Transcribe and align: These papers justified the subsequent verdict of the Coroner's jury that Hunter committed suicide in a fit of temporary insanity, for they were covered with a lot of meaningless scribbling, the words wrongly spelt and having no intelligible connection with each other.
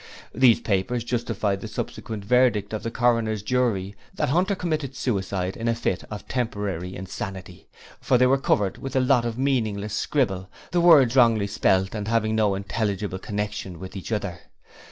These 0.33 0.61
papers 0.61 1.03
justified 1.03 1.61
the 1.61 1.67
subsequent 1.67 2.25
verdict 2.25 2.73
of 2.73 2.81
the 2.81 2.89
Coroner's 2.89 3.43
jury 3.43 3.95
that 4.15 4.29
Hunter 4.29 4.55
committed 4.55 4.95
suicide 4.95 5.55
in 5.55 5.67
a 5.67 5.75
fit 5.75 6.03
of 6.09 6.27
temporary 6.27 6.95
insanity, 6.95 7.67
for 7.99 8.17
they 8.17 8.25
were 8.25 8.39
covered 8.39 8.79
with 8.79 8.95
a 8.95 8.99
lot 8.99 9.25
of 9.25 9.37
meaningless 9.37 9.93
scribbling, 9.93 10.47
the 10.71 10.81
words 10.81 11.15
wrongly 11.15 11.45
spelt 11.45 11.93
and 11.93 12.07
having 12.07 12.35
no 12.35 12.55
intelligible 12.55 13.19
connection 13.19 13.79
with 13.79 13.95
each 13.95 14.11
other. 14.11 14.39